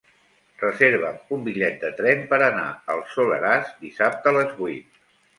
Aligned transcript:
Reserva'm 0.59 1.17
un 1.35 1.41
bitllet 1.47 1.75
de 1.83 1.91
tren 1.99 2.23
per 2.31 2.39
anar 2.45 2.63
al 2.93 3.03
Soleràs 3.11 3.69
dissabte 3.83 4.33
a 4.33 4.33
les 4.39 4.57
vuit. 4.63 4.99